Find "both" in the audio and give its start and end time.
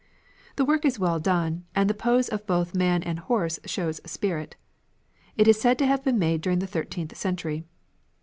2.47-2.73